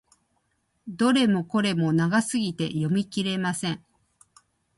[0.87, 3.85] どれもこれも長すぎて読み切れません。